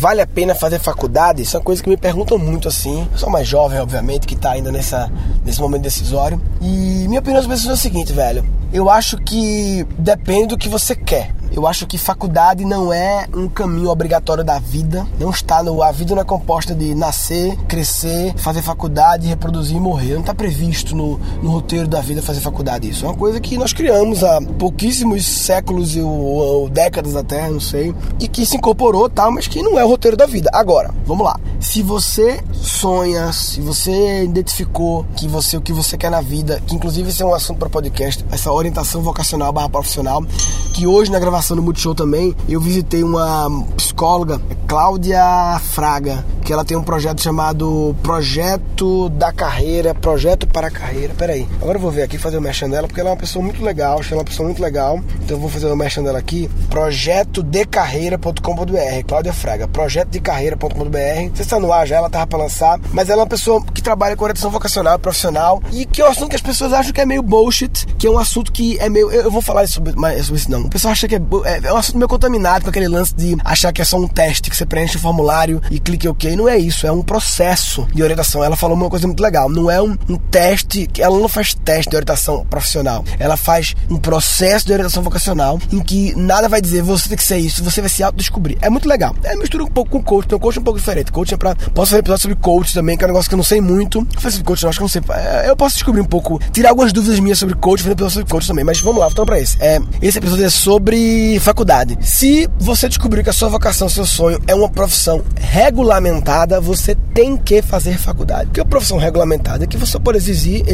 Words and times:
vale 0.00 0.22
a 0.22 0.26
pena 0.26 0.54
fazer 0.54 0.78
faculdade? 0.78 1.42
Isso 1.42 1.56
é 1.56 1.60
uma 1.60 1.64
coisa 1.64 1.82
que 1.82 1.88
me 1.90 1.96
perguntam 1.96 2.38
muito 2.38 2.66
assim. 2.66 3.06
Eu 3.12 3.18
sou 3.18 3.28
mais 3.28 3.46
jovem, 3.46 3.78
obviamente, 3.78 4.26
que 4.26 4.34
tá 4.34 4.52
ainda 4.52 4.72
nessa, 4.72 5.12
nesse 5.44 5.60
momento 5.60 5.82
decisório. 5.82 6.40
E 6.58 7.06
minha 7.06 7.20
opinião 7.20 7.42
sobre 7.42 7.58
isso 7.58 7.68
é 7.68 7.74
o 7.74 7.76
seguinte, 7.76 8.10
velho. 8.10 8.42
Eu 8.72 8.88
acho 8.88 9.18
que 9.18 9.86
depende 9.98 10.48
do 10.48 10.58
que 10.58 10.70
você 10.70 10.96
quer. 10.96 11.34
Eu 11.52 11.66
acho 11.66 11.86
que 11.86 11.98
faculdade 11.98 12.64
não 12.64 12.92
é 12.92 13.26
um 13.34 13.48
caminho 13.48 13.90
obrigatório 13.90 14.44
da 14.44 14.58
vida. 14.58 15.06
Não 15.18 15.30
está 15.30 15.62
no. 15.62 15.82
A 15.82 15.90
vida 15.90 16.14
não 16.14 16.22
é 16.22 16.24
composta 16.24 16.74
de 16.74 16.94
nascer, 16.94 17.56
crescer, 17.66 18.32
fazer 18.36 18.62
faculdade, 18.62 19.26
reproduzir 19.26 19.76
e 19.76 19.80
morrer. 19.80 20.14
Não 20.14 20.20
está 20.20 20.32
previsto 20.34 20.94
no, 20.94 21.18
no 21.42 21.50
roteiro 21.50 21.88
da 21.88 22.00
vida 22.00 22.22
fazer 22.22 22.40
faculdade 22.40 22.88
isso. 22.88 23.04
É 23.04 23.08
uma 23.08 23.16
coisa 23.16 23.40
que 23.40 23.58
nós 23.58 23.72
criamos 23.72 24.22
há 24.22 24.40
pouquíssimos 24.58 25.24
séculos 25.26 25.96
ou, 25.96 26.08
ou 26.08 26.68
décadas 26.68 27.16
até, 27.16 27.50
não 27.50 27.60
sei, 27.60 27.94
e 28.20 28.28
que 28.28 28.46
se 28.46 28.56
incorporou, 28.56 29.08
tal, 29.08 29.32
mas 29.32 29.48
que 29.48 29.62
não 29.62 29.78
é 29.78 29.84
o 29.84 29.88
roteiro 29.88 30.16
da 30.16 30.26
vida. 30.26 30.50
Agora, 30.52 30.94
vamos 31.04 31.24
lá. 31.24 31.38
Se 31.58 31.82
você 31.82 32.42
sonha, 32.52 33.32
se 33.32 33.60
você 33.60 34.24
identificou 34.24 35.04
que 35.16 35.26
você 35.26 35.56
o 35.56 35.60
que 35.60 35.72
você 35.72 35.98
quer 35.98 36.10
na 36.10 36.20
vida, 36.20 36.62
que 36.66 36.74
inclusive 36.74 37.10
esse 37.10 37.22
é 37.22 37.26
um 37.26 37.34
assunto 37.34 37.58
para 37.58 37.68
podcast, 37.68 38.24
essa 38.30 38.52
orientação 38.52 39.02
vocacional 39.02 39.52
barra 39.52 39.68
profissional, 39.68 40.24
que 40.72 40.86
hoje 40.86 41.10
na 41.10 41.18
gravação 41.18 41.39
gravação 41.40 41.56
no 41.56 41.62
Multishow 41.62 41.94
também, 41.94 42.36
eu 42.48 42.60
visitei 42.60 43.02
uma 43.02 43.48
psicóloga, 43.74 44.40
Cláudia 44.68 45.58
Fraga, 45.70 46.24
que 46.50 46.54
ela 46.54 46.64
tem 46.64 46.76
um 46.76 46.82
projeto 46.82 47.22
chamado 47.22 47.94
Projeto 48.02 49.08
da 49.10 49.32
Carreira, 49.32 49.94
Projeto 49.94 50.48
para 50.48 50.66
a 50.66 50.70
Carreira. 50.70 51.14
Peraí, 51.16 51.46
agora 51.62 51.78
eu 51.78 51.80
vou 51.80 51.92
ver 51.92 52.02
aqui 52.02 52.18
fazer 52.18 52.38
o 52.38 52.40
merchan 52.40 52.68
dela, 52.68 52.88
porque 52.88 53.00
ela 53.00 53.10
é 53.10 53.12
uma 53.12 53.18
pessoa 53.18 53.44
muito 53.44 53.62
legal, 53.62 54.00
ela 54.10 54.18
uma 54.18 54.24
pessoa 54.24 54.48
muito 54.48 54.60
legal. 54.60 54.98
Então 55.22 55.36
eu 55.36 55.40
vou 55.40 55.48
fazer 55.48 55.70
o 55.70 55.76
merchan 55.76 56.02
dela 56.02 56.18
aqui, 56.18 56.50
projetodecarreira.com.br, 56.68 59.06
Cláudia 59.06 59.32
Fraga, 59.32 59.68
projetodecarreira.com.br. 59.68 61.30
Você 61.32 61.42
está 61.42 61.60
no 61.60 61.72
ar 61.72 61.86
já, 61.86 61.98
ela 61.98 62.10
tava 62.10 62.26
para 62.26 62.40
lançar, 62.40 62.80
mas 62.92 63.08
ela 63.08 63.20
é 63.20 63.22
uma 63.22 63.28
pessoa 63.28 63.64
que 63.66 63.80
trabalha 63.80 64.16
com 64.16 64.24
orientação 64.24 64.50
vocacional, 64.50 64.98
profissional, 64.98 65.62
e 65.70 65.86
que 65.86 66.02
é 66.02 66.04
um 66.04 66.08
assunto 66.08 66.30
que 66.30 66.36
as 66.36 66.42
pessoas 66.42 66.72
acham 66.72 66.92
que 66.92 67.00
é 67.00 67.06
meio 67.06 67.22
bullshit, 67.22 67.86
que 67.96 68.08
é 68.08 68.10
um 68.10 68.18
assunto 68.18 68.50
que 68.50 68.76
é 68.80 68.88
meio. 68.88 69.08
Eu, 69.12 69.30
vou 69.30 69.40
falar 69.40 69.68
sobre, 69.68 69.92
sobre 69.92 70.34
isso 70.34 70.50
não. 70.50 70.62
O 70.62 70.68
pessoal 70.68 70.90
acha 70.90 71.06
que 71.06 71.14
é 71.14 71.20
é, 71.44 71.68
é 71.68 71.72
um 71.72 71.76
assunto 71.76 71.96
meio 71.96 72.08
contaminado 72.08 72.64
com 72.64 72.70
aquele 72.70 72.88
lance 72.88 73.14
de 73.14 73.36
achar 73.44 73.72
que 73.72 73.80
é 73.80 73.84
só 73.84 73.96
um 73.96 74.08
teste, 74.08 74.50
que 74.50 74.56
você 74.56 74.66
preenche 74.66 74.96
o 74.96 75.00
formulário 75.00 75.62
e 75.70 75.78
clica 75.78 76.08
em 76.08 76.10
OK. 76.10 76.39
Não 76.40 76.48
é 76.48 76.56
isso, 76.56 76.86
é 76.86 76.90
um 76.90 77.02
processo 77.02 77.86
de 77.92 78.02
orientação. 78.02 78.42
Ela 78.42 78.56
falou 78.56 78.74
uma 78.74 78.88
coisa 78.88 79.06
muito 79.06 79.22
legal. 79.22 79.50
Não 79.50 79.70
é 79.70 79.80
um, 79.82 79.94
um 80.08 80.16
teste, 80.16 80.88
ela 80.98 81.18
não 81.18 81.28
faz 81.28 81.52
teste 81.52 81.90
de 81.90 81.96
orientação 81.96 82.46
profissional. 82.46 83.04
Ela 83.18 83.36
faz 83.36 83.74
um 83.90 83.98
processo 83.98 84.64
de 84.64 84.72
orientação 84.72 85.02
vocacional 85.02 85.58
em 85.70 85.80
que 85.80 86.14
nada 86.16 86.48
vai 86.48 86.62
dizer 86.62 86.80
você 86.80 87.10
tem 87.10 87.18
que 87.18 87.24
ser 87.24 87.36
isso, 87.36 87.62
você 87.62 87.82
vai 87.82 87.90
se 87.90 88.02
autodescobrir. 88.02 88.56
É 88.62 88.70
muito 88.70 88.88
legal. 88.88 89.14
É 89.22 89.36
mistura 89.36 89.64
um 89.64 89.66
pouco 89.66 89.90
com 89.90 90.02
coach, 90.02 90.24
então 90.24 90.38
coach 90.38 90.56
é 90.56 90.60
um 90.62 90.64
pouco 90.64 90.78
diferente. 90.78 91.12
Coach 91.12 91.34
é 91.34 91.36
pra. 91.36 91.54
Posso 91.54 91.90
fazer 91.90 91.98
episódio 91.98 92.22
sobre 92.22 92.36
coach 92.36 92.72
também, 92.72 92.96
que 92.96 93.04
é 93.04 93.06
um 93.06 93.10
negócio 93.10 93.28
que 93.28 93.34
eu 93.34 93.38
não 93.38 93.44
sei 93.44 93.60
muito. 93.60 93.98
Eu 94.14 94.20
faço 94.22 94.42
coach, 94.42 94.62
não, 94.62 94.70
acho 94.70 94.78
que 94.78 94.82
eu 94.82 94.86
não 94.86 94.88
sei. 94.88 95.02
É, 95.10 95.50
eu 95.50 95.56
posso 95.56 95.74
descobrir 95.74 96.00
um 96.00 96.06
pouco, 96.06 96.40
tirar 96.50 96.70
algumas 96.70 96.90
dúvidas 96.90 97.20
minhas 97.20 97.38
sobre 97.38 97.54
coach, 97.54 97.82
fazer 97.82 97.92
episódio 97.92 98.14
sobre 98.14 98.30
coach 98.30 98.46
também. 98.46 98.64
Mas 98.64 98.80
vamos 98.80 98.98
lá, 98.98 99.08
voltando 99.08 99.26
pra 99.26 99.38
esse. 99.38 99.58
É, 99.60 99.78
esse 100.00 100.16
episódio 100.16 100.46
é 100.46 100.48
sobre 100.48 101.38
faculdade. 101.40 101.98
Se 102.00 102.48
você 102.58 102.88
descobrir 102.88 103.22
que 103.22 103.28
a 103.28 103.34
sua 103.34 103.50
vocação, 103.50 103.90
seu 103.90 104.06
sonho 104.06 104.40
é 104.46 104.54
uma 104.54 104.70
profissão 104.70 105.22
regulamentada, 105.38 106.19
você 106.60 106.94
tem 107.14 107.36
que 107.36 107.62
fazer 107.62 107.98
faculdade. 107.98 108.46
Porque 108.46 108.60
a 108.60 108.64
profissão 108.64 108.98
regulamentada 108.98 109.64
é 109.64 109.66
que 109.66 109.76
você 109.76 109.98
pode 109.98 110.18
exigir, 110.18 110.64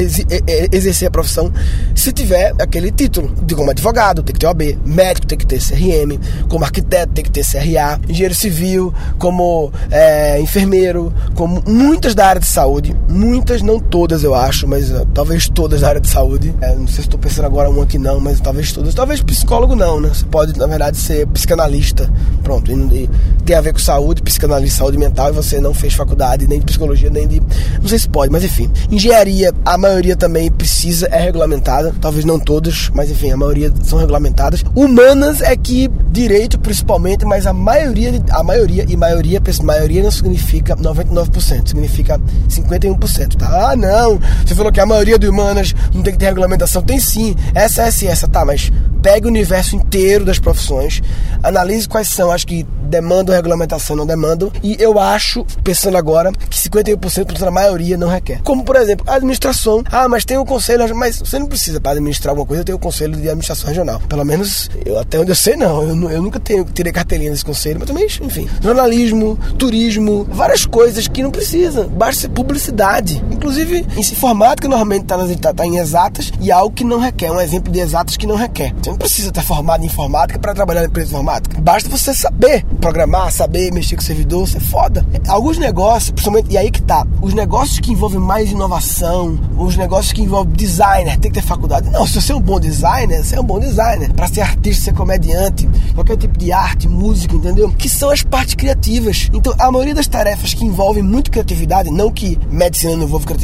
exercer 0.72 1.08
a 1.08 1.10
profissão 1.10 1.52
se 1.94 2.12
tiver 2.12 2.54
aquele 2.58 2.90
título. 2.90 3.34
De 3.42 3.54
como 3.54 3.70
advogado, 3.70 4.22
tem 4.22 4.34
que 4.34 4.40
ter 4.40 4.46
OAB, 4.46 4.78
médico 4.84 5.26
tem 5.26 5.38
que 5.38 5.46
ter 5.46 5.58
CRM, 5.58 6.18
como 6.48 6.64
arquiteto 6.64 7.12
tem 7.12 7.24
que 7.24 7.30
ter 7.30 7.44
CRA, 7.44 8.00
engenheiro 8.08 8.34
civil, 8.34 8.92
como 9.18 9.72
é, 9.90 10.40
enfermeiro, 10.40 11.12
como 11.34 11.62
muitas 11.66 12.14
da 12.14 12.26
área 12.26 12.40
de 12.40 12.46
saúde, 12.46 12.96
muitas, 13.08 13.62
não 13.62 13.78
todas 13.78 14.24
eu 14.24 14.34
acho, 14.34 14.66
mas 14.66 14.90
uh, 14.90 15.06
talvez 15.14 15.48
todas 15.48 15.80
da 15.80 15.88
área 15.88 16.00
de 16.00 16.08
saúde. 16.08 16.54
É, 16.60 16.74
não 16.74 16.86
sei 16.86 16.96
se 16.96 17.00
estou 17.02 17.18
pensando 17.18 17.46
agora 17.46 17.68
uma 17.68 17.86
que 17.86 17.98
não, 17.98 18.20
mas 18.20 18.40
talvez 18.40 18.72
todas. 18.72 18.94
Talvez 18.94 19.22
psicólogo 19.22 19.74
não, 19.74 20.00
né? 20.00 20.10
Você 20.12 20.24
pode, 20.26 20.58
na 20.58 20.66
verdade, 20.66 20.96
ser 20.96 21.26
psicanalista. 21.28 22.10
Pronto, 22.42 22.70
e, 22.70 23.08
tem 23.44 23.56
a 23.56 23.60
ver 23.60 23.72
com 23.72 23.78
saúde, 23.78 24.22
psicanalista, 24.22 24.78
saúde 24.78 24.98
mental, 24.98 25.30
e 25.30 25.32
você 25.36 25.60
não 25.60 25.74
fez 25.74 25.94
faculdade 25.94 26.46
nem 26.48 26.58
de 26.58 26.66
psicologia, 26.66 27.10
nem 27.10 27.28
de. 27.28 27.40
Não 27.80 27.88
sei 27.88 27.98
se 27.98 28.08
pode, 28.08 28.32
mas 28.32 28.42
enfim. 28.42 28.70
Engenharia, 28.90 29.52
a 29.64 29.76
maioria 29.78 30.16
também 30.16 30.50
precisa, 30.50 31.06
é 31.06 31.20
regulamentada. 31.20 31.94
Talvez 32.00 32.24
não 32.24 32.38
todas, 32.38 32.90
mas 32.94 33.10
enfim, 33.10 33.30
a 33.30 33.36
maioria 33.36 33.72
são 33.82 33.98
regulamentadas. 33.98 34.64
Humanas 34.74 35.40
é 35.40 35.54
que 35.56 35.88
direito 36.10 36.58
principalmente, 36.58 37.24
mas 37.24 37.46
a 37.46 37.52
maioria, 37.52 38.22
a 38.30 38.42
maioria, 38.42 38.84
e 38.88 38.96
maioria, 38.96 39.40
maioria 39.62 40.02
não 40.02 40.10
significa 40.10 40.76
99%, 40.76 41.68
significa 41.68 42.20
51%, 42.48 43.36
tá? 43.36 43.70
Ah, 43.70 43.76
não, 43.76 44.18
você 44.44 44.54
falou 44.54 44.72
que 44.72 44.80
a 44.80 44.86
maioria 44.86 45.18
de 45.18 45.28
humanas 45.28 45.74
não 45.92 46.02
tem 46.02 46.12
que 46.12 46.18
ter 46.18 46.26
regulamentação. 46.26 46.82
Tem 46.82 46.98
sim, 46.98 47.36
essa, 47.54 47.82
essa 47.82 48.04
e 48.04 48.08
essa, 48.08 48.26
tá, 48.26 48.44
mas 48.44 48.72
pegue 49.06 49.26
o 49.26 49.28
universo 49.28 49.76
inteiro 49.76 50.24
das 50.24 50.40
profissões, 50.40 51.00
analise 51.40 51.88
quais 51.88 52.08
são 52.08 52.32
as 52.32 52.42
que 52.42 52.66
demandam 52.86 53.32
regulamentação, 53.32 53.94
não 53.94 54.04
demandam, 54.04 54.50
e 54.64 54.76
eu 54.80 54.98
acho, 54.98 55.46
pensando 55.62 55.96
agora, 55.96 56.32
que 56.32 56.56
51% 56.68 57.38
da 57.38 57.50
maioria 57.52 57.96
não 57.96 58.08
requer. 58.08 58.40
Como, 58.42 58.64
por 58.64 58.74
exemplo, 58.74 59.06
a 59.08 59.14
administração. 59.14 59.84
Ah, 59.92 60.08
mas 60.08 60.24
tem 60.24 60.36
o 60.36 60.42
um 60.42 60.44
conselho, 60.44 60.84
mas 60.96 61.20
você 61.20 61.38
não 61.38 61.46
precisa 61.46 61.80
para 61.80 61.92
administrar 61.92 62.32
alguma 62.32 62.46
coisa 62.46 62.64
ter 62.64 62.72
o 62.72 62.76
um 62.76 62.80
conselho 62.80 63.14
de 63.14 63.28
administração 63.28 63.68
regional. 63.68 64.00
Pelo 64.08 64.24
menos, 64.24 64.68
eu, 64.84 64.98
até 64.98 65.20
onde 65.20 65.30
eu 65.30 65.36
sei, 65.36 65.54
não. 65.54 65.82
Eu, 65.82 66.10
eu 66.10 66.22
nunca 66.22 66.40
tenho, 66.40 66.64
tirei 66.64 66.92
carteirinha 66.92 67.30
desse 67.30 67.44
conselho, 67.44 67.78
mas 67.78 67.86
também, 67.86 68.06
enfim. 68.06 68.48
Jornalismo, 68.60 69.38
turismo, 69.56 70.26
várias 70.30 70.66
coisas 70.66 71.06
que 71.06 71.22
não 71.22 71.30
precisa. 71.30 71.84
Basta 71.84 72.22
ser 72.22 72.28
publicidade. 72.30 73.22
Inclusive, 73.46 73.86
em 73.96 74.00
informática, 74.00 74.66
normalmente 74.66 75.04
está 75.04 75.16
tá, 75.38 75.54
tá 75.54 75.66
em 75.66 75.76
exatas 75.76 76.32
e 76.40 76.50
algo 76.50 76.74
que 76.74 76.82
não 76.82 76.98
requer. 76.98 77.30
Um 77.30 77.40
exemplo 77.40 77.72
de 77.72 77.78
exatas 77.78 78.16
que 78.16 78.26
não 78.26 78.34
requer. 78.34 78.74
Você 78.82 78.90
não 78.90 78.98
precisa 78.98 79.28
estar 79.28 79.42
formado 79.42 79.84
em 79.84 79.86
informática 79.86 80.36
para 80.36 80.52
trabalhar 80.52 80.80
na 80.80 80.88
empresa 80.88 81.10
informática. 81.10 81.60
Basta 81.60 81.88
você 81.88 82.12
saber 82.12 82.64
programar, 82.80 83.30
saber 83.30 83.72
mexer 83.72 83.94
com 83.94 84.02
o 84.02 84.04
servidor, 84.04 84.48
você 84.48 84.56
é 84.56 84.60
foda. 84.60 85.06
Alguns 85.28 85.58
negócios, 85.58 86.10
principalmente, 86.10 86.52
e 86.52 86.58
aí 86.58 86.72
que 86.72 86.82
tá, 86.82 87.06
os 87.22 87.34
negócios 87.34 87.78
que 87.78 87.92
envolvem 87.92 88.18
mais 88.18 88.50
inovação, 88.50 89.38
os 89.56 89.76
negócios 89.76 90.12
que 90.12 90.22
envolvem 90.22 90.52
designer, 90.52 91.16
tem 91.16 91.30
que 91.30 91.40
ter 91.40 91.46
faculdade. 91.46 91.88
Não, 91.90 92.04
se 92.04 92.20
você 92.20 92.32
é 92.32 92.34
um 92.34 92.40
bom 92.40 92.58
designer, 92.58 93.22
você 93.22 93.36
é 93.36 93.40
um 93.40 93.44
bom 93.44 93.60
designer. 93.60 94.12
Para 94.12 94.26
ser 94.26 94.40
artista, 94.40 94.86
ser 94.86 94.92
comediante, 94.92 95.68
qualquer 95.94 96.16
tipo 96.16 96.36
de 96.36 96.50
arte, 96.50 96.88
música, 96.88 97.36
entendeu? 97.36 97.70
Que 97.70 97.88
são 97.88 98.10
as 98.10 98.24
partes 98.24 98.56
criativas. 98.56 99.30
Então, 99.32 99.54
a 99.56 99.70
maioria 99.70 99.94
das 99.94 100.08
tarefas 100.08 100.52
que 100.52 100.64
envolvem 100.64 101.04
muito 101.04 101.30
criatividade, 101.30 101.92
não 101.92 102.10
que 102.10 102.36
medicina 102.50 102.96
não 102.96 103.04
envolve 103.04 103.24
criatividade, 103.24 103.35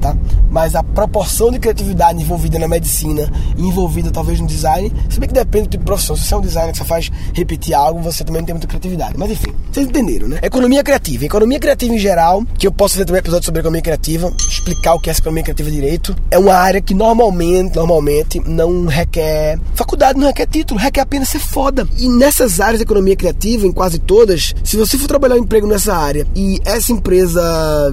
tá? 0.00 0.16
Mas 0.50 0.74
a 0.74 0.82
proporção 0.82 1.50
de 1.50 1.58
criatividade 1.58 2.20
envolvida 2.20 2.58
na 2.58 2.68
medicina, 2.68 3.30
envolvida 3.56 4.10
talvez 4.10 4.40
no 4.40 4.46
design, 4.46 4.92
se 5.08 5.20
bem 5.20 5.28
que 5.28 5.34
depende 5.34 5.68
do 5.68 5.70
tipo 5.70 5.84
de 5.84 5.86
profissão. 5.86 6.16
Se 6.16 6.24
você 6.24 6.34
é 6.34 6.36
um 6.36 6.40
designer 6.40 6.72
que 6.72 6.78
só 6.78 6.84
faz 6.84 7.10
repetir 7.32 7.74
algo, 7.74 8.00
você 8.00 8.24
também 8.24 8.42
não 8.42 8.46
tem 8.46 8.54
muita 8.54 8.66
criatividade. 8.66 9.14
Mas 9.16 9.30
enfim, 9.30 9.52
vocês 9.70 9.86
entenderam, 9.86 10.28
né? 10.28 10.38
Economia 10.42 10.82
criativa. 10.82 11.24
Economia 11.24 11.58
criativa 11.58 11.94
em 11.94 11.98
geral, 11.98 12.44
que 12.56 12.66
eu 12.66 12.72
posso 12.72 12.94
fazer 12.94 13.04
também 13.04 13.20
episódio 13.20 13.46
sobre 13.46 13.60
economia 13.60 13.82
criativa, 13.82 14.32
explicar 14.48 14.94
o 14.94 15.00
que 15.00 15.08
é 15.08 15.12
essa 15.12 15.20
economia 15.20 15.44
criativa 15.44 15.70
direito, 15.70 16.16
é 16.30 16.38
uma 16.38 16.54
área 16.54 16.80
que 16.80 16.94
normalmente, 16.94 17.76
normalmente 17.76 18.40
não 18.46 18.86
requer 18.86 19.58
faculdade, 19.74 20.18
não 20.18 20.26
requer 20.26 20.46
título, 20.46 20.80
requer 20.80 21.00
apenas 21.00 21.28
ser 21.28 21.38
foda. 21.38 21.86
E 21.98 22.08
nessas 22.08 22.60
áreas 22.60 22.78
de 22.78 22.84
economia 22.84 23.16
criativa, 23.16 23.66
em 23.66 23.72
quase 23.72 23.98
todas, 23.98 24.54
se 24.64 24.76
você 24.76 24.98
for 24.98 25.06
trabalhar 25.06 25.36
um 25.36 25.38
emprego 25.38 25.66
nessa 25.66 25.94
área 25.94 26.26
e 26.34 26.60
essa 26.64 26.92
empresa 26.92 27.40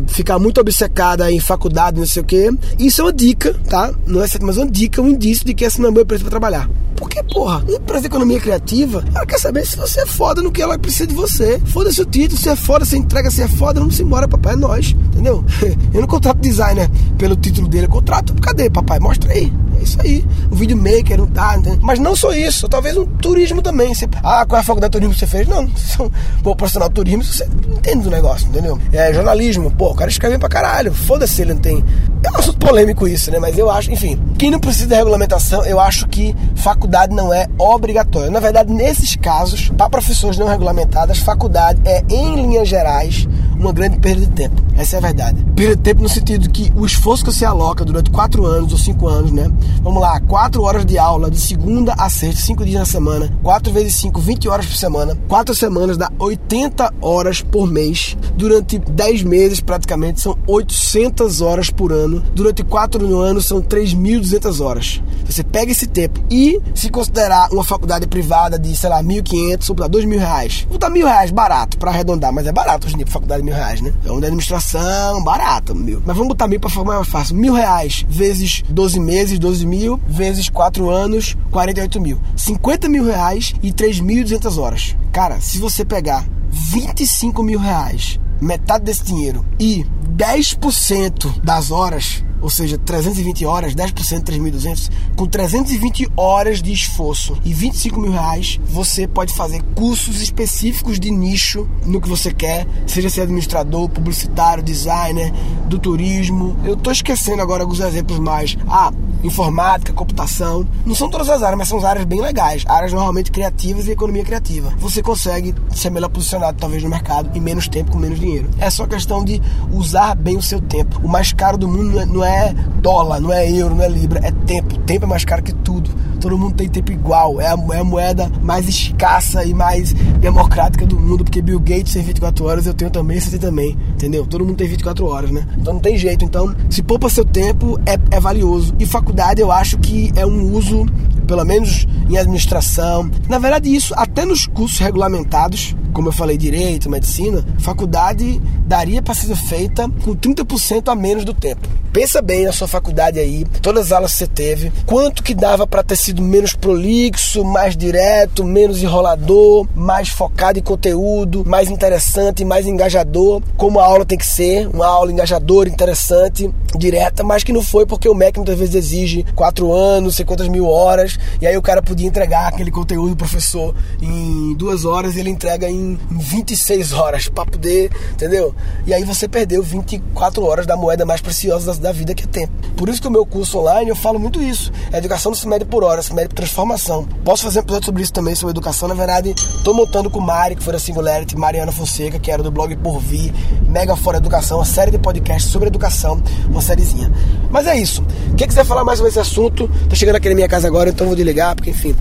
ficar 0.08 0.40
muito 0.40 0.60
obcecada 0.60 1.32
faculdade, 1.40 2.00
não 2.00 2.06
sei 2.06 2.22
o 2.22 2.26
que, 2.26 2.50
isso 2.80 3.02
é 3.02 3.04
uma 3.04 3.14
dica, 3.14 3.54
tá? 3.70 3.94
Não 4.06 4.22
é 4.22 4.28
certo, 4.28 4.46
mas 4.46 4.58
é 4.58 4.62
uma 4.62 4.72
dica, 4.72 5.02
um 5.02 5.10
indício 5.10 5.46
de 5.46 5.54
que 5.54 5.66
essa 5.66 5.82
não 5.82 5.90
é 5.90 5.92
uma 5.92 6.02
empresa 6.02 6.24
para 6.24 6.32
trabalhar. 6.32 6.70
Porque, 6.96 7.22
porra, 7.24 7.64
empresa 7.68 8.02
de 8.02 8.08
economia 8.08 8.40
criativa, 8.40 9.04
ela 9.14 9.26
quer 9.26 9.38
saber 9.38 9.66
se 9.66 9.76
você 9.76 10.02
é 10.02 10.06
foda 10.06 10.42
no 10.42 10.52
que 10.52 10.62
ela 10.62 10.78
precisa 10.78 11.08
de 11.08 11.14
você. 11.14 11.62
Foda-se 11.66 12.02
o 12.02 12.06
título, 12.06 12.40
se 12.40 12.50
é 12.50 12.56
foda, 12.56 12.86
se 12.86 12.98
entrega, 12.98 13.30
se 13.30 13.42
é 13.42 13.48
foda, 13.48 13.80
vamos 13.80 14.00
embora, 14.00 14.28
papai, 14.28 14.54
é 14.54 14.56
nós, 14.56 14.96
entendeu? 15.08 15.44
Eu 15.94 16.02
não 16.02 16.08
contrato 16.08 16.38
designer 16.40 16.90
pelo 17.18 17.36
título 17.36 17.68
dele, 17.68 17.86
eu 17.86 17.90
contrato, 17.90 18.34
cadê, 18.42 18.70
papai? 18.70 19.00
Mostra 19.00 19.32
aí. 19.32 19.52
É 19.78 19.84
isso 19.84 19.98
aí. 20.02 20.26
Um 20.52 20.56
videomaker, 20.56 21.18
não 21.18 21.28
tá, 21.28 21.58
entendeu? 21.58 21.80
Mas 21.82 22.00
não 22.00 22.16
só 22.16 22.34
isso, 22.34 22.68
talvez 22.68 22.98
um 22.98 23.06
turismo 23.06 23.62
também. 23.62 23.94
Você, 23.94 24.08
ah, 24.24 24.46
qual 24.46 24.58
é 24.58 24.62
a 24.62 24.64
faculdade 24.64 24.92
de 24.92 24.98
turismo 24.98 25.14
que 25.14 25.20
você 25.20 25.28
fez? 25.28 25.48
Não, 25.48 25.68
você 25.68 26.02
é 26.02 26.06
um 26.50 26.56
profissional 26.56 26.90
de 26.90 26.96
turismo, 26.96 27.24
você 27.24 27.48
entende 27.68 28.04
do 28.04 28.10
negócio, 28.10 28.48
entendeu? 28.48 28.80
É 28.92 29.14
jornalismo, 29.14 29.72
pô, 29.72 29.92
o 29.92 29.96
cara 29.96 30.10
escreve 30.10 30.38
pra 30.38 30.50
caralho, 30.50 30.94
foda-se, 30.94 31.25
ele 31.42 31.54
não 31.54 31.62
tem. 31.62 31.84
É 32.24 32.32
um 32.32 32.38
assunto 32.38 32.58
polêmico 32.58 33.08
isso, 33.08 33.32
né? 33.32 33.40
Mas 33.40 33.58
eu 33.58 33.70
acho, 33.70 33.92
enfim, 33.92 34.20
quem 34.38 34.50
não 34.50 34.60
precisa 34.60 34.88
de 34.88 34.96
regulamentação, 34.96 35.64
eu 35.66 35.80
acho 35.80 36.08
que 36.08 36.36
faculdade 36.56 37.14
não 37.14 37.34
é 37.34 37.48
obrigatória. 37.58 38.32
Na 38.32 38.40
verdade, 38.40 38.72
nesses 38.72 39.16
casos, 39.16 39.70
para 39.78 39.90
professores 39.90 40.38
não 40.38 40.48
regulamentadas, 40.48 41.20
faculdade 41.20 41.80
é, 41.86 42.04
em 42.10 42.36
linhas 42.36 42.68
gerais, 42.68 43.28
uma 43.60 43.72
grande 43.72 43.98
perda 44.00 44.22
de 44.22 44.32
tempo. 44.32 44.62
Essa 44.76 44.98
é 44.98 45.00
a 45.00 45.02
verdade. 45.02 45.44
Perda 45.56 45.76
de 45.76 45.82
tempo 45.82 46.02
no 46.02 46.10
sentido 46.10 46.50
que 46.50 46.72
o 46.76 46.86
esforço 46.86 47.24
que 47.24 47.32
você 47.32 47.46
aloca 47.46 47.86
durante 47.86 48.12
4 48.12 48.46
anos 48.46 48.72
ou 48.72 48.78
5 48.78 49.08
anos, 49.08 49.32
né? 49.32 49.50
Vamos 49.82 50.02
lá, 50.02 50.20
4 50.20 50.62
horas 50.62 50.86
de 50.86 50.98
aula 50.98 51.32
de 51.32 51.40
segunda 51.40 51.94
a 51.94 52.10
sexta, 52.10 52.42
5 52.42 52.66
dias 52.66 52.80
na 52.80 52.86
semana, 52.86 53.32
4 53.42 53.72
vezes 53.72 53.96
5, 53.96 54.20
20 54.20 54.50
horas 54.50 54.66
por 54.66 54.76
semana. 54.76 55.18
4 55.28 55.56
semanas 55.56 55.98
dá 55.98 56.12
80 56.20 56.94
horas 57.02 57.42
por 57.42 57.68
mês. 57.68 58.18
Durante 58.36 58.78
10 58.78 59.24
meses, 59.24 59.62
praticamente, 59.62 60.20
são 60.20 60.38
800 60.46 61.42
horas 61.42 61.70
por 61.70 61.92
ano. 61.92 62.22
Durante 62.34 62.64
4 62.64 63.18
anos, 63.18 63.46
são 63.46 63.62
3.200 63.62 64.64
horas. 64.64 65.02
Você 65.26 65.44
pega 65.44 65.72
esse 65.72 65.88
tempo 65.88 66.20
e 66.30 66.62
se 66.74 66.90
considerar 66.90 67.50
uma 67.52 67.64
faculdade 67.64 68.08
privada 68.08 68.60
de, 68.60 68.76
sei 68.76 68.90
lá, 68.90 69.02
1.500 69.02 69.70
ou 69.70 69.90
2 69.90 70.06
mil 70.06 70.20
reais. 70.20 70.66
Vou 70.70 70.74
botar 70.74 70.90
mil 70.90 71.06
reais 71.06 71.32
barato 71.32 71.78
para 71.78 71.92
arredondar, 71.92 72.34
mas 72.34 72.46
é 72.46 72.52
barato 72.52 72.86
hoje 72.88 72.96
em 72.96 72.98
dia 73.00 73.08
faculdade 73.08 73.44
mil 73.46 73.56
reais, 73.56 73.82
né? 73.82 73.94
É 74.04 74.12
uma 74.12 74.20
de 74.20 74.26
administração, 74.26 75.24
barato, 75.24 75.76
mil. 75.76 76.02
Mas 76.06 76.16
vamos 76.16 76.30
botar 76.30 76.48
mil 76.48 76.60
pra 76.60 76.70
formar 76.70 76.96
mais 76.96 77.08
fácil. 77.08 77.36
Mil 77.36 77.54
reais 77.54 78.06
vezes 78.10 78.64
12 78.68 79.00
meses, 79.00 79.40
12 79.40 79.66
mil, 79.66 80.00
vezes 80.08 80.50
4 80.50 80.90
anos, 80.90 81.38
48 81.52 82.02
mil. 82.02 82.20
50 82.36 82.90
mil 82.90 83.06
reais 83.06 83.54
e 83.62 83.72
3.200 83.72 84.58
horas. 84.58 84.96
Cara, 85.14 85.40
se 85.40 85.60
você 85.60 85.86
pegar 85.86 86.28
25 86.50 87.44
mil 87.44 87.60
reais, 87.60 88.20
metade 88.42 88.84
desse 88.84 89.04
dinheiro, 89.04 89.46
e 89.60 89.86
10% 90.16 91.42
das 91.42 91.72
horas 91.72 92.25
ou 92.46 92.50
seja, 92.52 92.78
320 92.78 93.44
horas, 93.44 93.74
10% 93.74 94.24
de 94.24 94.40
3.200, 94.40 94.92
com 95.16 95.26
320 95.26 96.12
horas 96.16 96.62
de 96.62 96.72
esforço 96.72 97.36
e 97.44 97.52
25 97.52 98.00
mil 98.00 98.12
reais, 98.12 98.60
você 98.68 99.08
pode 99.08 99.34
fazer 99.34 99.64
cursos 99.74 100.22
específicos 100.22 101.00
de 101.00 101.10
nicho 101.10 101.68
no 101.84 102.00
que 102.00 102.08
você 102.08 102.32
quer, 102.32 102.68
seja 102.86 103.10
ser 103.10 103.22
administrador, 103.22 103.90
publicitário, 103.90 104.62
designer, 104.62 105.34
do 105.68 105.80
turismo. 105.80 106.56
Eu 106.64 106.76
tô 106.76 106.92
esquecendo 106.92 107.42
agora 107.42 107.64
alguns 107.64 107.80
exemplos 107.80 108.20
mais. 108.20 108.56
Ah, 108.68 108.94
informática, 109.26 109.94
computação. 109.94 110.68
Não 110.86 110.96
são 110.96 111.10
todas 111.10 111.30
as 111.30 111.42
áreas, 111.42 111.58
mas 111.58 111.68
são 111.68 111.86
áreas 111.86 112.06
bem 112.06 112.22
legais. 112.22 112.64
Áreas 112.68 112.94
normalmente 112.94 113.32
criativas 113.32 113.88
e 113.88 113.92
economia 113.92 114.24
criativa. 114.24 114.74
Você 114.78 115.02
consegue 115.02 115.54
ser 115.72 115.90
melhor 115.90 116.10
posicionado, 116.10 116.58
talvez, 116.60 116.84
no 116.84 116.90
mercado 116.90 117.36
em 117.36 117.42
menos 117.42 117.68
tempo, 117.68 117.92
com 117.92 117.98
menos 117.98 118.20
dinheiro. 118.20 118.50
É 118.60 118.70
só 118.70 118.86
questão 118.86 119.24
de 119.24 119.42
usar 119.72 120.16
bem 120.16 120.38
o 120.38 120.42
seu 120.42 120.62
tempo. 120.62 121.00
O 121.04 121.08
mais 121.08 121.34
caro 121.34 121.58
do 121.58 121.68
mundo 121.68 122.06
não 122.06 122.24
é, 122.24 122.50
é 122.50 122.54
dólar, 122.82 123.20
não 123.20 123.32
é 123.32 123.50
euro, 123.50 123.76
não 123.76 123.84
é 123.84 123.90
libra, 123.90 124.20
é 124.24 124.32
tempo. 124.32 124.78
Tempo 124.80 125.06
é 125.06 125.08
mais 125.08 125.26
caro 125.26 125.42
que 125.42 125.54
tudo. 125.54 125.90
Todo 126.26 126.40
mundo 126.40 126.56
tem 126.56 126.68
tempo 126.68 126.92
igual. 126.92 127.40
É 127.40 127.46
a, 127.46 127.56
é 127.76 127.80
a 127.82 127.84
moeda 127.84 128.32
mais 128.42 128.68
escassa 128.68 129.46
e 129.46 129.54
mais 129.54 129.94
democrática 129.94 130.84
do 130.84 131.00
mundo, 131.00 131.24
porque 131.24 131.40
Bill 131.40 131.60
Gates 131.60 131.94
tem 131.94 132.02
24 132.02 132.46
horas, 132.46 132.66
eu 132.66 132.74
tenho 132.74 132.90
também, 132.90 133.20
você 133.20 133.30
tem 133.30 133.40
também. 133.40 133.78
Entendeu? 133.92 134.26
Todo 134.26 134.44
mundo 134.44 134.58
tem 134.58 134.68
24 134.68 135.06
horas, 135.06 135.30
né? 135.30 135.48
Então 135.56 135.74
não 135.76 135.80
tem 135.80 135.96
jeito. 136.00 136.26
Então, 136.26 136.56
se 136.68 136.82
poupa 136.82 137.12
seu 137.12 137.24
tempo, 137.24 137.80
é, 137.86 138.00
é 138.10 138.20
valioso. 138.20 138.74
E 138.80 138.88
faculdade 138.88 139.40
eu 139.40 139.52
acho 139.52 139.78
que 139.78 140.12
é 140.16 140.26
um 140.26 140.52
uso, 140.52 140.88
pelo 141.26 141.44
menos 141.44 141.88
em 142.10 142.18
administração. 142.18 143.10
Na 143.28 143.40
verdade, 143.40 143.74
isso 143.74 143.94
até 143.96 144.26
nos 144.26 144.46
cursos 144.46 144.80
regulamentados, 144.80 145.76
como 145.94 146.10
eu 146.10 146.14
falei, 146.14 146.38
direito, 146.38 146.90
medicina, 146.90 147.46
faculdade 147.60 148.42
daria 148.66 149.02
para 149.02 149.14
ser 149.14 149.36
feita 149.36 149.90
com 150.04 150.16
30% 150.16 150.92
a 150.92 150.96
menos 150.96 151.24
do 151.24 151.34
tempo. 151.34 151.68
Pensa 151.96 152.22
bem 152.22 152.44
na 152.44 152.52
sua 152.52 152.68
faculdade 152.68 153.20
aí, 153.20 153.46
todas 153.62 153.86
as 153.86 153.92
aulas 153.94 154.12
que 154.12 154.18
você 154.18 154.28
teve, 154.28 154.70
quanto 154.86 155.24
que 155.24 155.34
dava 155.34 155.66
para 155.66 155.82
ter 155.82 155.96
sido 155.96 156.22
menos 156.22 156.54
prolixo, 156.54 157.46
mais 157.46 157.78
direto, 157.78 158.44
menos 158.44 158.84
enrolador, 158.84 159.66
mais 159.74 160.10
focado 160.10 160.60
em 160.60 160.62
conteúdo, 160.62 161.46
mais 161.46 161.70
interessante, 161.70 162.44
mais 162.44 162.68
engajador, 162.68 163.42
como 163.56 163.80
a 163.80 163.86
aula 163.86 164.04
tem 164.04 164.18
que 164.18 164.26
ser, 164.26 164.68
uma 164.68 164.86
aula 164.86 165.10
engajadora, 165.10 165.70
interessante, 165.70 166.54
direta, 166.78 167.24
mas 167.24 167.46
que 167.46 167.54
não 167.54 167.62
foi 167.62 167.86
porque 167.86 168.10
o 168.10 168.14
MEC 168.14 168.40
muitas 168.40 168.60
vezes 168.60 168.76
exige 168.76 169.26
quatro 169.34 169.72
anos, 169.72 170.18
sei 170.18 170.26
quantas 170.26 170.50
mil 170.50 170.68
horas, 170.68 171.15
e 171.42 171.48
aí 171.48 171.58
o 171.58 171.62
cara 171.62 171.82
podia 171.82 172.08
entregar 172.08 172.48
aquele 172.48 172.72
conteúdo 172.72 173.10
do 173.10 173.16
professor 173.16 173.76
em 174.02 174.54
duas 174.56 174.86
horas 174.86 175.16
ele 175.16 175.30
entrega 175.30 175.70
em 175.70 175.98
26 176.12 176.94
horas 176.94 177.28
para 177.28 177.46
poder, 177.46 177.92
entendeu? 178.12 178.54
E 178.86 178.94
aí 178.94 179.04
você 179.04 179.28
perdeu 179.28 179.62
24 179.62 180.44
horas 180.44 180.66
da 180.66 180.76
moeda 180.76 181.06
mais 181.06 181.22
preciosa 181.22 181.74
da 181.76 181.92
vida 181.92 182.14
que 182.14 182.24
é 182.24 182.28
tempo. 182.28 182.54
Por 182.76 182.90
isso 182.90 183.02
que 183.02 183.08
o 183.08 183.12
meu 183.12 183.26
curso 183.26 183.60
online 183.60 183.90
eu 183.90 183.96
falo 183.96 184.20
muito 184.20 184.42
isso. 184.42 184.72
A 184.92 184.98
educação 184.98 185.32
não 185.32 185.38
se 185.38 185.48
mede 185.48 185.66
por 185.66 185.84
hora, 185.84 186.02
se 186.02 186.14
mede 186.14 186.30
por 186.30 186.36
transformação. 186.36 187.08
Posso 187.24 187.44
fazer 187.44 187.60
um 187.60 187.64
episódio 187.64 187.86
sobre 187.86 188.04
isso 188.04 188.14
também, 188.14 188.36
sobre 188.36 188.52
educação. 188.52 188.88
Na 188.88 188.96
verdade, 188.96 189.34
tô 189.64 189.74
montando 189.74 190.10
com 190.10 190.20
Mari, 190.20 190.56
que 190.56 190.64
foi 190.64 190.74
da 190.74 190.80
Singularity, 190.80 191.36
Mariana 191.38 191.72
Fonseca, 191.72 192.20
que 192.20 192.32
era 192.32 192.44
do 192.44 192.52
blog 192.52 192.76
Por 192.78 193.00
Vir, 193.00 193.34
Mega 193.68 193.96
Fora 193.96 194.18
Educação, 194.18 194.58
uma 194.58 194.66
série 194.66 194.92
de 194.92 194.98
podcasts 194.98 195.52
sobre 195.52 195.68
educação, 195.68 196.22
uma 196.50 196.62
sériezinha. 196.62 197.12
Mas 197.50 197.68
é 197.68 197.78
isso. 197.78 198.04
Quem 198.38 198.48
quiser 198.48 198.66
falar 198.66 198.84
mais 198.84 199.00
sobre 199.00 199.10
esse 199.10 199.20
assunto, 199.20 199.70
tô 199.90 199.96
chegando 199.96 200.16
aqui 200.16 200.30
na 200.30 200.36
minha 200.36 200.48
casa 200.48 200.68
agora, 200.68 200.90
então 200.90 201.05
vou 201.08 201.16
desligar, 201.16 201.56
porque 201.56 201.72
enfim, 201.72 201.96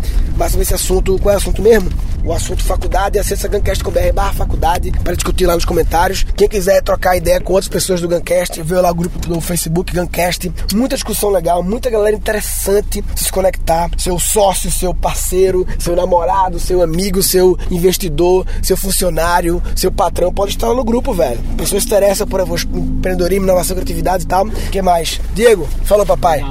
sobre 0.52 0.62
esse 0.62 0.74
assunto, 0.74 1.18
qual 1.18 1.32
é 1.32 1.36
o 1.36 1.38
assunto 1.38 1.62
mesmo? 1.62 1.90
O 2.24 2.32
assunto 2.32 2.64
faculdade, 2.64 3.18
acessa 3.18 3.46
gancast.com.br 3.46 4.12
barra 4.14 4.32
faculdade 4.32 4.90
para 5.02 5.14
discutir 5.14 5.44
lá 5.44 5.54
nos 5.54 5.66
comentários. 5.66 6.24
Quem 6.34 6.48
quiser 6.48 6.82
trocar 6.82 7.18
ideia 7.18 7.38
com 7.38 7.52
outras 7.52 7.68
pessoas 7.68 8.00
do 8.00 8.08
Gancast, 8.08 8.62
vê 8.62 8.80
lá 8.80 8.90
o 8.90 8.94
grupo 8.94 9.18
do 9.18 9.38
Facebook 9.42 9.92
Gancast. 9.92 10.50
Muita 10.72 10.96
discussão 10.96 11.28
legal, 11.28 11.62
muita 11.62 11.90
galera 11.90 12.16
interessante 12.16 13.04
se 13.14 13.30
conectar. 13.30 13.90
Seu 13.98 14.18
sócio, 14.18 14.70
seu 14.70 14.94
parceiro, 14.94 15.66
seu 15.78 15.94
namorado, 15.94 16.58
seu 16.58 16.82
amigo, 16.82 17.22
seu 17.22 17.58
investidor, 17.70 18.46
seu 18.62 18.76
funcionário, 18.76 19.62
seu 19.76 19.92
patrão, 19.92 20.32
pode 20.32 20.52
estar 20.52 20.68
lá 20.68 20.74
no 20.74 20.84
grupo, 20.84 21.12
velho. 21.12 21.38
Pessoas 21.58 21.82
se 21.82 21.88
interessam 21.88 22.26
por 22.26 22.40
empreendedorismo, 22.40 23.44
inovação, 23.44 23.76
criatividade 23.76 24.24
e 24.24 24.26
tal. 24.26 24.46
O 24.46 24.50
que 24.50 24.80
mais? 24.80 25.20
Diego, 25.34 25.68
falou 25.84 26.06
papai. 26.06 26.42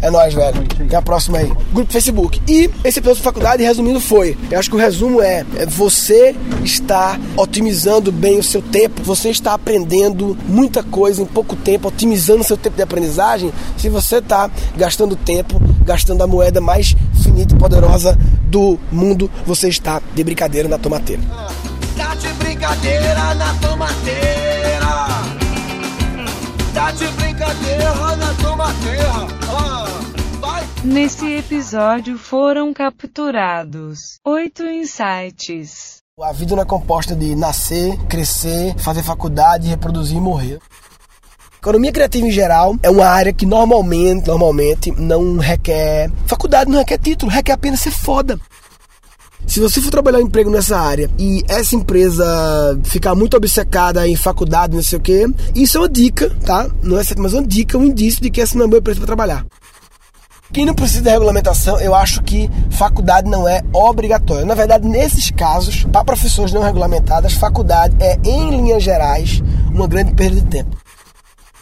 É 0.00 0.10
nóis, 0.10 0.34
velho. 0.34 0.64
Até 0.86 0.96
a 0.96 1.02
próxima 1.02 1.38
aí. 1.38 1.52
Grupo 1.72 1.92
Facebook. 1.92 2.40
E 2.46 2.70
esse 2.84 2.98
episódio 2.98 3.16
de 3.16 3.24
faculdade, 3.24 3.62
resumindo, 3.62 4.00
foi. 4.00 4.36
Eu 4.50 4.58
acho 4.58 4.70
que 4.70 4.76
o 4.76 4.78
resumo 4.78 5.15
é, 5.20 5.44
é 5.56 5.66
você 5.66 6.34
está 6.64 7.18
otimizando 7.36 8.10
bem 8.10 8.38
o 8.38 8.42
seu 8.42 8.62
tempo, 8.62 9.02
você 9.02 9.30
está 9.30 9.54
aprendendo 9.54 10.36
muita 10.48 10.82
coisa 10.82 11.22
em 11.22 11.26
pouco 11.26 11.56
tempo, 11.56 11.88
otimizando 11.88 12.40
o 12.40 12.44
seu 12.44 12.56
tempo 12.56 12.76
de 12.76 12.82
aprendizagem, 12.82 13.52
se 13.76 13.88
você 13.88 14.16
está 14.16 14.50
gastando 14.76 15.16
tempo, 15.16 15.60
gastando 15.84 16.22
a 16.22 16.26
moeda 16.26 16.60
mais 16.60 16.94
finita 17.22 17.54
e 17.54 17.58
poderosa 17.58 18.18
do 18.44 18.78
mundo, 18.90 19.30
você 19.44 19.68
está 19.68 20.00
de 20.14 20.24
brincadeira 20.24 20.68
na 20.68 20.78
tomateira. 20.78 21.22
Tá 21.96 22.14
de 22.14 22.28
brincadeira 22.34 23.34
na 23.34 23.54
tomateira. 23.54 24.26
Tá 26.74 26.90
de 26.92 27.06
brincadeira 27.08 28.16
na 28.16 28.34
tomateira. 28.34 29.35
Nesse 30.86 31.26
episódio 31.32 32.16
foram 32.16 32.72
capturados 32.72 34.20
oito 34.24 34.62
insights. 34.62 35.96
A 36.22 36.32
vida 36.32 36.54
não 36.54 36.62
é 36.62 36.64
composta 36.64 37.12
de 37.12 37.34
nascer, 37.34 37.98
crescer, 38.06 38.72
fazer 38.78 39.02
faculdade, 39.02 39.66
reproduzir 39.66 40.16
e 40.16 40.20
morrer. 40.20 40.60
Economia 41.58 41.90
criativa 41.90 42.24
em 42.24 42.30
geral 42.30 42.76
é 42.84 42.88
uma 42.88 43.04
área 43.04 43.32
que 43.32 43.44
normalmente, 43.44 44.28
normalmente 44.28 44.92
não 44.92 45.38
requer 45.38 46.08
faculdade, 46.24 46.70
não 46.70 46.78
requer 46.78 46.98
título, 46.98 47.32
requer 47.32 47.52
apenas 47.52 47.80
ser 47.80 47.90
foda. 47.90 48.38
Se 49.44 49.58
você 49.58 49.80
for 49.80 49.90
trabalhar 49.90 50.18
um 50.18 50.26
emprego 50.26 50.50
nessa 50.50 50.78
área 50.78 51.10
e 51.18 51.42
essa 51.48 51.74
empresa 51.74 52.78
ficar 52.84 53.16
muito 53.16 53.36
obcecada 53.36 54.06
em 54.06 54.14
faculdade, 54.14 54.76
não 54.76 54.82
sei 54.84 55.00
o 55.00 55.02
que, 55.02 55.26
isso 55.52 55.78
é 55.78 55.80
uma 55.80 55.88
dica, 55.88 56.30
tá? 56.46 56.70
Não 56.80 56.96
é 56.96 57.02
certo, 57.02 57.20
mas 57.20 57.34
é 57.34 57.38
uma 57.38 57.46
dica, 57.46 57.76
um 57.76 57.84
indício 57.84 58.22
de 58.22 58.30
que 58.30 58.40
essa 58.40 58.54
não 58.54 58.62
é 58.62 58.64
uma 58.66 58.70
boa 58.70 58.78
empresa 58.78 59.00
para 59.00 59.06
trabalhar. 59.06 59.44
Quem 60.56 60.64
não 60.64 60.72
precisa 60.72 61.02
de 61.02 61.10
regulamentação, 61.10 61.78
eu 61.78 61.94
acho 61.94 62.22
que 62.22 62.48
faculdade 62.70 63.28
não 63.28 63.46
é 63.46 63.62
obrigatória. 63.74 64.46
Na 64.46 64.54
verdade, 64.54 64.88
nesses 64.88 65.30
casos, 65.30 65.84
para 65.84 66.02
profissões 66.02 66.50
não 66.50 66.62
regulamentadas, 66.62 67.34
faculdade 67.34 67.94
é, 68.00 68.18
em 68.24 68.48
linhas 68.48 68.82
gerais, 68.82 69.42
uma 69.70 69.86
grande 69.86 70.14
perda 70.14 70.36
de 70.36 70.46
tempo. 70.46 70.74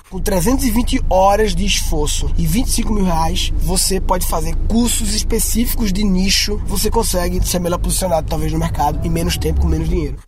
Com 0.09 0.21
320 0.21 1.07
horas 1.11 1.57
de 1.57 1.67
esforço 1.67 2.31
e 2.39 2.47
25 2.47 2.93
mil 2.93 3.05
reais, 3.05 3.53
você 3.57 4.01
pode 4.01 4.29
fazer 4.29 4.55
cursos 4.69 5.13
específicos 5.13 5.93
de 5.93 6.05
nicho. 6.05 6.63
Você 6.65 6.89
consegue 6.89 7.45
ser 7.45 7.59
melhor 7.59 7.79
posicionado, 7.79 8.29
talvez, 8.29 8.53
no 8.53 8.61
mercado 8.61 9.05
em 9.05 9.11
menos 9.11 9.37
tempo, 9.37 9.61
com 9.63 9.67
menos 9.67 9.89
dinheiro. 9.89 10.19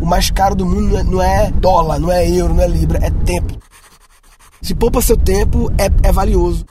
O 0.00 0.06
mais 0.06 0.30
caro 0.30 0.54
do 0.54 0.64
mundo 0.64 0.88
não 0.88 0.98
é, 0.98 1.02
não 1.02 1.22
é 1.22 1.50
dólar, 1.50 1.98
não 2.00 2.10
é 2.10 2.26
euro, 2.26 2.54
não 2.54 2.62
é 2.62 2.68
libra, 2.68 3.00
é 3.02 3.10
tempo. 3.10 3.54
Se 4.62 4.74
poupa 4.74 5.02
seu 5.02 5.18
tempo, 5.18 5.70
é, 5.76 6.08
é 6.08 6.10
valioso. 6.10 6.64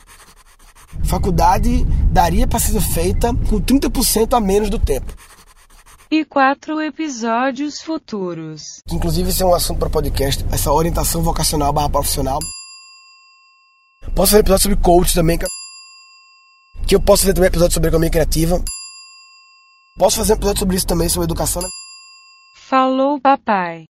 Faculdade 1.06 1.86
daria 2.12 2.48
para 2.48 2.60
ser 2.60 2.80
feita 2.82 3.34
com 3.50 3.62
30% 3.62 4.36
a 4.36 4.40
menos 4.40 4.70
do 4.70 4.80
tempo. 4.80 5.14
E 6.10 6.24
quatro 6.24 6.82
episódios 6.82 7.82
futuros. 7.82 8.82
Inclusive, 8.92 9.30
esse 9.30 9.42
é 9.42 9.46
um 9.46 9.54
assunto 9.54 9.80
para 9.80 9.90
podcast, 9.90 10.46
essa 10.52 10.72
orientação 10.72 11.22
vocacional 11.22 11.74
barra 11.74 11.90
profissional. 11.90 12.40
Posso 14.14 14.32
fazer 14.32 14.42
episódio 14.42 14.64
sobre 14.64 14.78
coach 14.78 15.14
também, 15.14 15.38
que 16.88 16.96
eu 16.96 17.02
posso 17.02 17.24
fazer 17.24 17.34
também 17.34 17.48
episódio 17.48 17.74
sobre 17.74 17.90
economia 17.90 18.12
criativa. 18.12 18.64
Posso 19.98 20.18
fazer 20.18 20.34
episódio 20.34 20.60
sobre 20.60 20.76
isso 20.76 20.88
também, 20.88 21.10
sobre 21.10 21.26
educação, 21.26 21.62
né? 21.62 21.70
Falou, 22.56 23.20
papai. 23.20 23.86